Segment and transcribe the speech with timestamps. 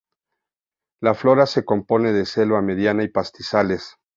[0.99, 3.97] La flora se compone de selva mediana y pastizales.